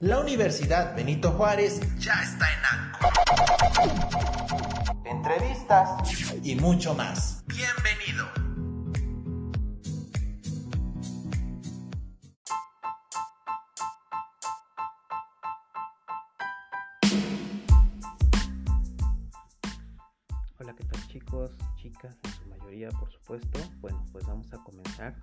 [0.00, 3.08] La Universidad Benito Juárez ya está en ANCO.
[5.06, 5.88] Entrevistas
[6.42, 7.42] y mucho más.
[7.46, 8.26] Bienvenido.
[20.58, 23.60] Hola, ¿qué tal chicos, chicas, en su mayoría por supuesto?
[23.80, 25.16] Bueno, pues vamos a comenzar.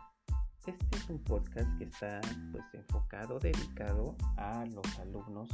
[0.65, 2.21] Este es un podcast que está
[2.53, 5.49] pues enfocado, dedicado a los alumnos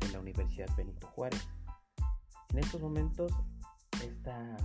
[0.00, 1.48] de la Universidad Benito Juárez.
[2.48, 3.32] En estos momentos,
[4.04, 4.56] esta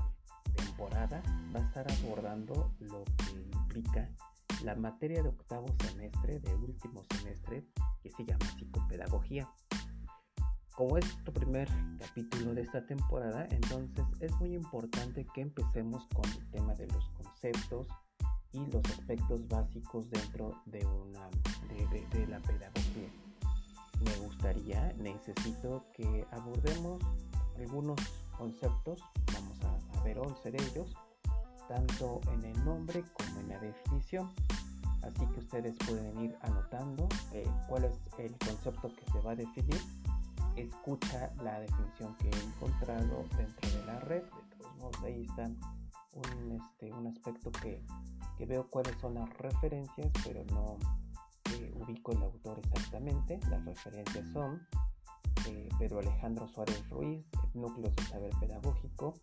[0.55, 1.21] temporada
[1.55, 4.09] va a estar abordando lo que implica
[4.63, 7.67] la materia de octavo semestre, de último semestre,
[8.01, 9.47] que se llama psicopedagogía.
[10.75, 16.25] Como es nuestro primer capítulo de esta temporada, entonces es muy importante que empecemos con
[16.31, 17.87] el tema de los conceptos
[18.55, 21.29] y los aspectos básicos dentro de, una,
[21.69, 23.09] de, de, la pedagogía.
[24.03, 27.01] Me gustaría, necesito que abordemos
[27.57, 27.99] algunos
[28.37, 28.99] conceptos,
[29.33, 30.93] vamos a, a ver 11 de ellos,
[31.67, 34.31] tanto en el nombre como en la definición.
[35.01, 39.35] Así que ustedes pueden ir anotando eh, cuál es el concepto que se va a
[39.35, 39.79] definir
[40.55, 44.23] escucha la definición que he encontrado dentro de la red.
[44.23, 45.49] De todos modos, ahí está
[46.15, 47.83] un, este, un aspecto que,
[48.37, 50.77] que, veo cuáles son las referencias, pero no
[51.53, 53.39] eh, ubico el autor exactamente.
[53.49, 54.65] Las referencias son
[55.47, 59.13] eh, Pedro Alejandro Suárez Ruiz, Núcleos de Saber Pedagógico,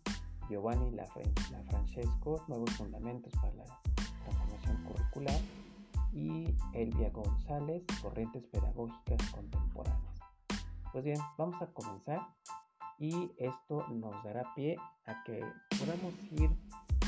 [0.49, 1.07] Giovanni La,
[1.51, 3.65] la Francesco, Nuevos Fundamentos para la
[4.23, 5.39] Transformación Curricular
[6.13, 10.19] y Elvia González, Corrientes Pedagógicas Contemporáneas.
[10.91, 12.21] Pues bien, vamos a comenzar
[12.99, 15.43] y esto nos dará pie a que
[15.77, 16.51] podamos ir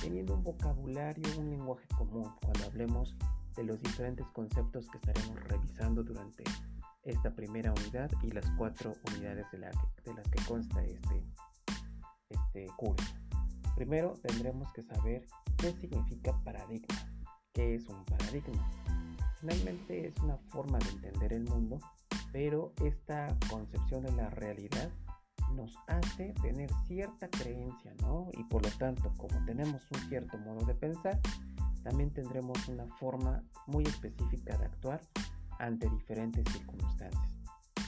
[0.06, 3.18] teniendo un vocabulario, un lenguaje común cuando hablemos
[3.56, 6.44] de los diferentes conceptos que estaremos revisando durante
[7.04, 9.72] esta primera unidad y las cuatro unidades de, la
[10.06, 11.26] de las que consta este,
[12.30, 13.16] este curso.
[13.76, 15.26] Primero tendremos que saber
[15.58, 16.96] qué significa paradigma,
[17.52, 18.72] qué es un paradigma.
[19.40, 21.80] Finalmente es una forma de entender el mundo
[22.36, 24.92] pero esta concepción de la realidad
[25.56, 28.30] nos hace tener cierta creencia, ¿no?
[28.34, 31.20] Y por lo tanto, como tenemos un cierto modo de pensar,
[31.84, 35.02] también tendremos una forma muy específica de actuar
[35.60, 37.24] ante diferentes circunstancias.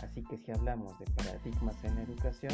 [0.03, 2.53] Así que si hablamos de paradigmas en la educación,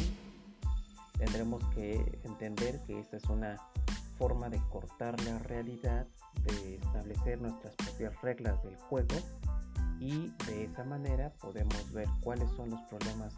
[1.18, 3.56] tendremos que entender que esta es una
[4.18, 6.06] forma de cortar la realidad,
[6.42, 9.16] de establecer nuestras propias reglas del juego
[10.00, 13.34] y de esa manera podemos ver cuáles son los problemas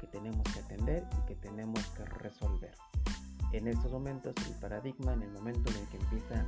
[0.00, 2.74] que tenemos que atender y que tenemos que resolver.
[3.52, 6.44] En estos momentos el paradigma, en el momento en el que empieza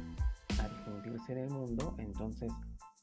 [0.62, 2.52] a difundirse en el mundo, entonces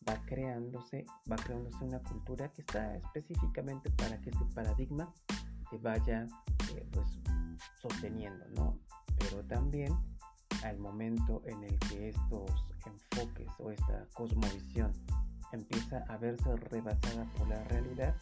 [0.07, 5.11] va creándose, va creándose una cultura que está específicamente para que este paradigma
[5.69, 6.27] se vaya
[6.75, 7.19] eh, pues
[7.81, 8.77] sosteniendo, ¿no?
[9.17, 9.93] Pero también
[10.63, 12.51] al momento en el que estos
[12.85, 14.93] enfoques o esta cosmovisión
[15.51, 18.15] empieza a verse rebasada por la realidad,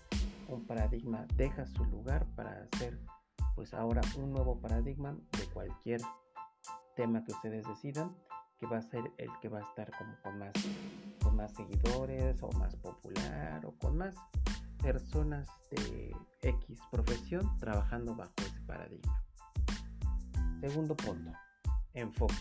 [0.47, 2.99] un paradigma deja su lugar para hacer
[3.55, 6.01] pues ahora un nuevo paradigma de cualquier
[6.95, 8.15] tema que ustedes decidan,
[8.57, 10.53] que va a ser el que va a estar como con más,
[11.23, 14.15] con más seguidores o más popular o con más
[14.81, 19.23] personas de X profesión trabajando bajo ese paradigma.
[20.61, 21.31] Segundo punto,
[21.93, 22.35] enfoque.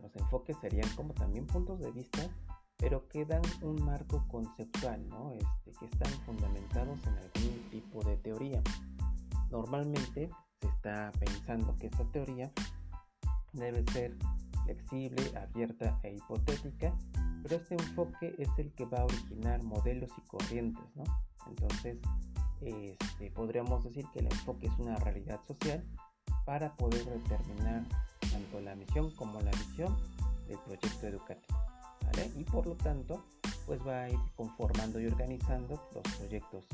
[0.00, 2.20] Los enfoques serían como también puntos de vista
[2.78, 5.32] pero que dan un marco conceptual, ¿no?
[5.32, 8.62] este, que están fundamentados en algún tipo de teoría.
[9.50, 10.30] Normalmente
[10.60, 12.52] se está pensando que esta teoría
[13.52, 14.16] debe ser
[14.64, 16.94] flexible, abierta e hipotética,
[17.42, 21.04] pero este enfoque es el que va a originar modelos y corrientes, ¿no?
[21.46, 21.98] Entonces,
[22.60, 25.84] este, podríamos decir que el enfoque es una realidad social
[26.44, 27.84] para poder determinar
[28.30, 29.96] tanto la misión como la visión
[30.46, 31.67] del proyecto educativo.
[32.36, 33.24] Y por lo tanto,
[33.66, 36.66] pues va a ir conformando y organizando los proyectos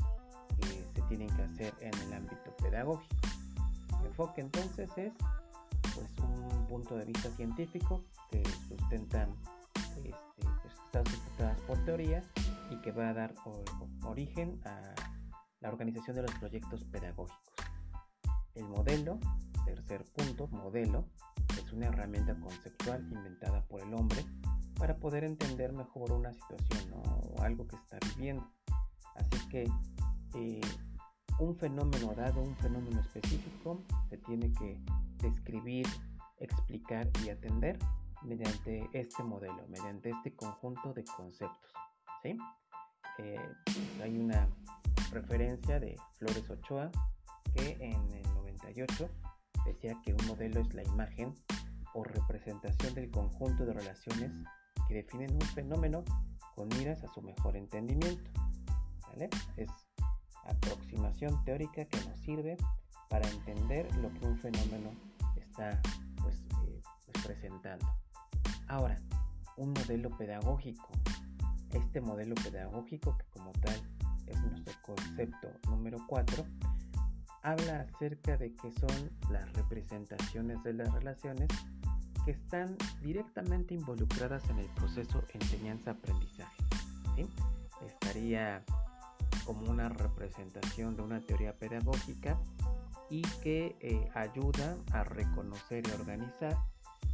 [0.59, 3.15] que se tienen que hacer en el ámbito pedagógico.
[3.99, 5.13] El enfoque entonces es
[5.93, 9.35] pues un punto de vista científico que sustentan
[9.97, 10.13] este,
[10.61, 12.21] pues, están sustentadas por teoría
[12.69, 13.33] y que va a dar
[14.03, 14.93] origen a
[15.61, 17.53] la organización de los proyectos pedagógicos.
[18.53, 19.19] El modelo,
[19.65, 21.05] tercer punto, modelo,
[21.75, 24.23] una herramienta conceptual inventada por el hombre
[24.77, 28.49] para poder entender mejor una situación o algo que está viviendo.
[29.15, 29.69] Así que
[30.35, 30.61] eh,
[31.39, 34.79] un fenómeno dado, un fenómeno específico, se tiene que
[35.21, 35.87] describir,
[36.39, 37.77] explicar y atender
[38.23, 41.71] mediante este modelo, mediante este conjunto de conceptos.
[42.23, 43.39] Eh,
[44.01, 44.49] hay una
[45.11, 46.91] referencia de Flores Ochoa,
[47.53, 49.09] que en el 98
[49.65, 51.33] decía que un modelo es la imagen
[51.95, 54.31] o representación del conjunto de relaciones
[54.87, 56.03] que definen un fenómeno
[56.55, 58.29] con miras a su mejor entendimiento.
[59.55, 59.69] Es
[60.45, 62.57] aproximación teórica que nos sirve
[63.09, 64.91] para entender lo que un fenómeno
[65.37, 65.81] está
[66.21, 67.87] pues, eh, pues, presentando.
[68.67, 68.97] Ahora,
[69.57, 70.89] un modelo pedagógico.
[71.71, 73.81] Este modelo pedagógico, que como tal
[74.27, 76.45] es nuestro concepto número 4,
[77.41, 81.47] habla acerca de que son las representaciones de las relaciones
[82.25, 86.63] que están directamente involucradas en el proceso enseñanza-aprendizaje.
[87.85, 88.63] Estaría
[89.45, 92.37] como una representación de una teoría pedagógica
[93.09, 96.57] y que eh, ayuda a reconocer y organizar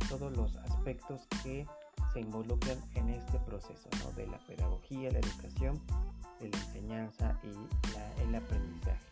[0.09, 1.67] todos los aspectos que
[2.13, 5.81] se involucran en este proceso de la pedagogía, la educación,
[6.39, 9.10] la enseñanza y el aprendizaje.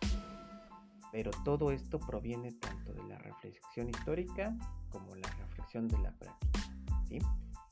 [1.11, 4.55] Pero todo esto proviene tanto de la reflexión histórica
[4.91, 6.59] como la reflexión de la práctica.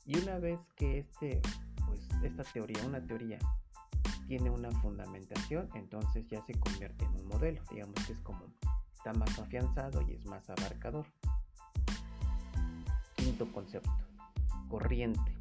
[0.04, 1.40] Y una vez que este,
[1.86, 3.38] pues, esta teoría, una teoría,
[4.26, 7.62] tiene una fundamentación, entonces ya se convierte en un modelo.
[7.70, 8.44] Digamos que es como
[8.92, 11.06] está más afianzado y es más abarcador.
[13.16, 13.90] Quinto concepto,
[14.68, 15.36] corriente.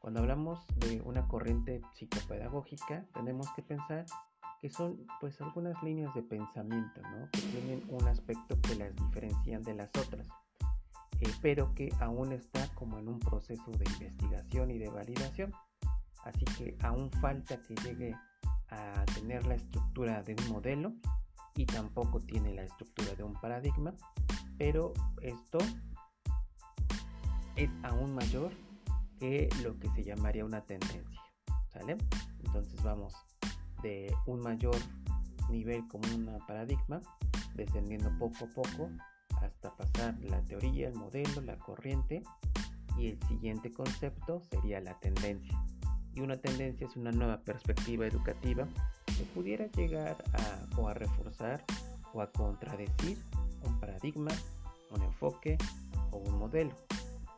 [0.00, 4.06] Cuando hablamos de una corriente psicopedagógica, tenemos que pensar
[4.60, 7.00] que son pues algunas líneas de pensamiento,
[7.32, 10.26] Que tienen un aspecto que las diferencian de las otras,
[11.20, 15.52] eh, pero que aún está como en un proceso de investigación y de validación.
[16.24, 18.14] Así que aún falta que llegue
[18.68, 20.92] a tener la estructura de un modelo
[21.56, 23.94] y tampoco tiene la estructura de un paradigma,
[24.58, 24.92] pero
[25.22, 25.58] esto
[27.56, 28.52] es aún mayor
[29.18, 31.20] que lo que se llamaría una tendencia.
[31.72, 31.96] ¿Sale?
[32.44, 33.14] Entonces vamos
[33.82, 34.76] de un mayor
[35.50, 37.00] nivel como un paradigma,
[37.54, 38.90] descendiendo poco a poco
[39.42, 42.22] hasta pasar la teoría, el modelo, la corriente
[42.98, 45.58] y el siguiente concepto sería la tendencia.
[46.14, 48.66] Y una tendencia es una nueva perspectiva educativa
[49.06, 51.64] que pudiera llegar a o a reforzar
[52.12, 53.18] o a contradecir
[53.62, 54.32] un paradigma,
[54.90, 55.56] un enfoque
[56.10, 56.74] o un modelo.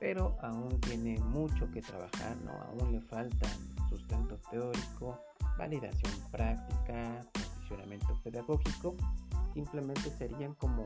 [0.01, 2.53] Pero aún tiene mucho que trabajar, ¿no?
[2.53, 3.49] Aún le falta
[3.89, 5.21] sustento teórico,
[5.59, 8.97] validación práctica, posicionamiento pedagógico,
[9.55, 10.85] simplemente serían como,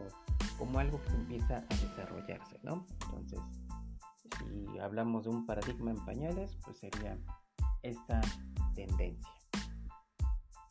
[0.58, 2.86] como algo que empieza a desarrollarse, ¿no?
[3.04, 3.40] Entonces,
[4.38, 7.18] si hablamos de un paradigma en pañales, pues sería
[7.82, 8.20] esta
[8.74, 9.30] tendencia.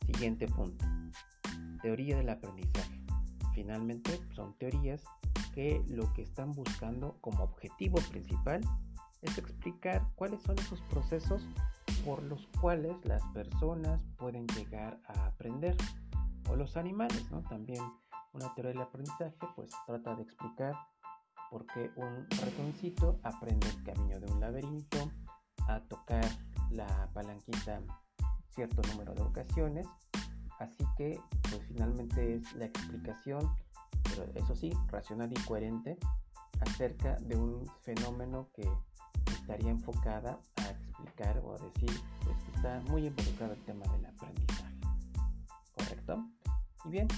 [0.06, 0.84] Siguiente punto.
[1.82, 3.02] Teoría del aprendizaje.
[3.54, 5.02] Finalmente, son teorías
[5.54, 8.60] que lo que están buscando como objetivo principal
[9.22, 11.46] es explicar cuáles son esos procesos
[12.06, 15.76] por los cuales las personas pueden llegar a aprender
[16.48, 17.42] o los animales, ¿no?
[17.42, 17.82] También
[18.32, 20.72] una teoría del aprendizaje pues trata de explicar
[21.50, 25.10] por qué un ratoncito aprende el camino de un laberinto
[25.66, 26.24] a tocar
[26.70, 27.80] la palanquita
[28.50, 29.86] cierto número de ocasiones
[30.60, 33.50] así que pues finalmente es la explicación
[34.04, 35.98] pero eso sí racional y coherente
[36.60, 38.68] acerca de un fenómeno que
[39.32, 40.38] estaría enfocada
[40.96, 44.76] explicar o decir pues que está muy involucrado el tema del aprendizaje.
[45.74, 46.24] ¿Correcto?
[46.84, 47.08] Y bien,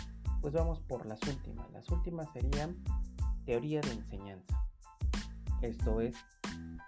[0.41, 1.71] pues vamos por las últimas.
[1.73, 2.77] Las últimas serían
[3.45, 4.65] teoría de enseñanza.
[5.63, 6.17] Esto es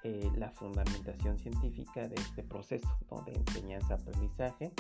[0.05, 2.89] eh, la fundamentación científica de este proceso
[3.27, 4.73] de enseñanza-aprendizaje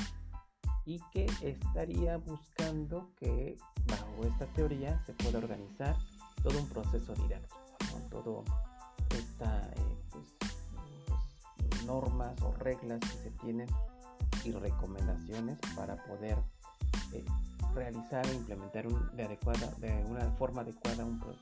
[0.84, 5.96] y que estaría buscando que bajo esta teoría se pueda organizar
[6.42, 7.56] todo un proceso didáctico,
[8.10, 8.44] todo
[9.10, 9.59] esta
[11.90, 13.68] normas o reglas que se tienen
[14.44, 16.38] y recomendaciones para poder
[17.12, 17.24] eh,
[17.74, 21.36] realizar e implementar de, una forma adecuada un, pues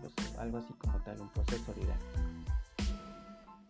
[0.00, 2.20] pues, algo así como tal, un proceso didáctico.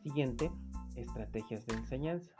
[0.02, 0.50] Siguiente,
[0.94, 2.30] estrategias de enseñanza.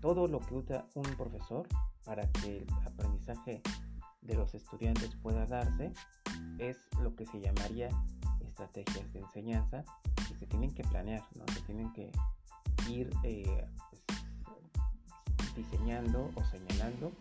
[0.00, 1.66] Todo lo que usa un profesor
[2.04, 3.60] para que el aprendizaje
[4.20, 5.92] de los estudiantes pueda darse
[6.58, 7.88] es lo que se llamaría
[8.40, 9.84] estrategias de enseñanza
[10.38, 11.44] se tienen que planear, ¿no?
[11.52, 12.10] se tienen que
[12.88, 13.66] ir eh,
[15.36, 17.12] pues, diseñando o señalando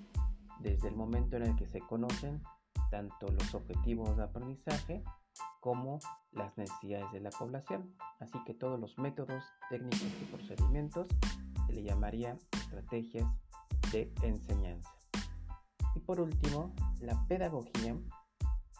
[0.60, 2.42] desde el momento en el que se conocen
[2.92, 5.04] tanto los objetivos de aprendizaje
[5.60, 6.00] como
[6.32, 7.94] las necesidades de la población.
[8.20, 11.08] Así que todos los métodos, técnicos y procedimientos
[11.68, 13.28] se le llamaría estrategias
[13.92, 14.96] de enseñanza.
[15.96, 17.96] Y por último, la pedagogía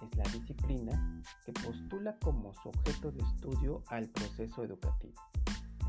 [0.02, 5.22] es la disciplina que postula como su objeto de estudio al proceso educativo.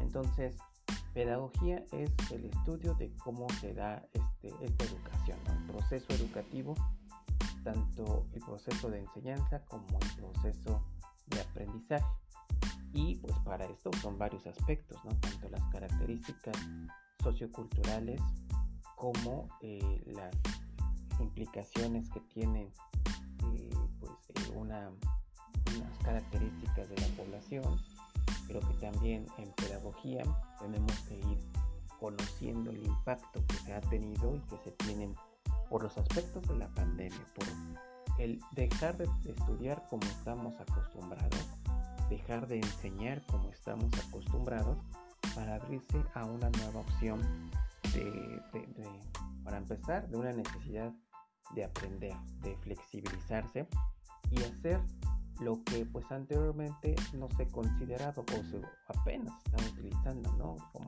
[0.01, 0.57] Entonces,
[1.15, 6.75] Pedagogía es el estudio de cómo se da este, esta educación, el proceso educativo,
[7.65, 10.85] tanto el proceso de enseñanza como el proceso
[11.29, 12.05] de aprendizaje.
[12.93, 15.11] Y pues para esto son varios aspectos, ¿no?
[15.17, 16.57] tanto las características
[17.23, 18.21] socioculturales
[18.95, 20.35] como eh, las
[21.19, 22.71] implicaciones que tienen
[24.07, 24.91] pues, eh, una,
[25.77, 27.81] unas características de la población.
[28.47, 30.23] Creo que también en pedagogía
[30.61, 31.39] tenemos que ir
[31.99, 35.15] conociendo el impacto que se ha tenido y que se tienen
[35.69, 37.47] por los aspectos de la pandemia, por
[38.19, 41.47] el dejar de estudiar como estamos acostumbrados,
[42.09, 44.79] dejar de enseñar como estamos acostumbrados
[45.35, 47.21] para abrirse a una nueva opción
[47.93, 48.43] de,
[49.45, 50.93] para empezar, de una necesidad
[51.55, 53.67] de aprender, de flexibilizarse
[54.31, 54.81] y hacer
[55.41, 60.57] lo que pues anteriormente no se consideraba o se apenas están utilizando, ¿no?
[60.73, 60.87] Como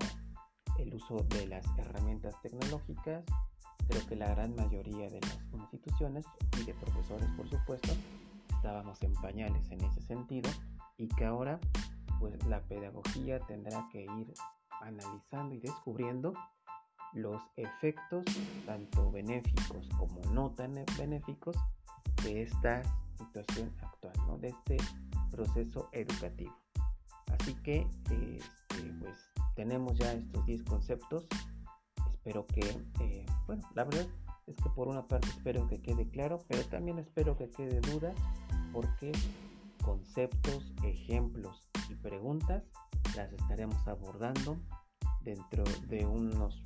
[0.78, 3.25] el uso de las herramientas tecnológicas.
[3.88, 6.25] Creo que la gran mayoría de las instituciones
[6.61, 7.92] y de profesores, por supuesto,
[8.54, 10.50] estábamos en pañales en ese sentido
[10.97, 11.59] y que ahora
[12.21, 14.35] pues la pedagogía tendrá que ir
[14.80, 16.35] analizando y descubriendo
[17.12, 18.25] los efectos
[18.66, 21.57] tanto benéficos como no tan benéficos
[22.23, 22.83] de esta
[23.19, 24.39] situación actual, ¿no?
[24.39, 24.77] de este
[25.31, 26.57] proceso educativo.
[27.39, 28.41] Así que este,
[29.01, 29.17] pues
[29.55, 31.27] tenemos ya estos 10 conceptos.
[32.13, 32.61] Espero que,
[33.01, 34.07] eh, bueno, la verdad
[34.47, 38.15] es que por una parte espero que quede claro, pero también espero que quede duda
[38.73, 39.13] porque
[39.83, 42.65] conceptos, ejemplos y preguntas
[43.17, 44.59] las estaremos abordando
[45.23, 46.63] dentro de unos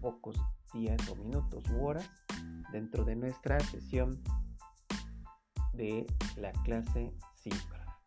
[0.00, 0.36] pocos
[0.72, 2.08] días o minutos u horas
[2.72, 4.22] dentro de nuestra sesión
[5.72, 7.98] de la clase síncrona.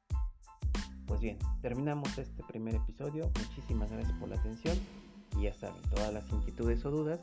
[1.05, 3.31] Pues bien, terminamos este primer episodio.
[3.39, 4.77] Muchísimas gracias por la atención
[5.37, 7.19] y ya saben, todas las inquietudes o dudas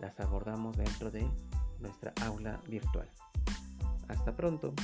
[0.00, 1.26] las abordamos dentro de
[1.78, 3.08] nuestra aula virtual.
[4.08, 4.74] Hasta pronto.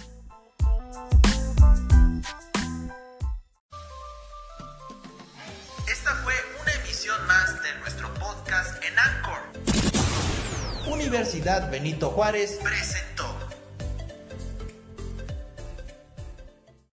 [5.91, 9.39] Esta fue una emisión más de nuestro podcast en Anchor.
[10.93, 13.08] Universidad Benito Juárez presenta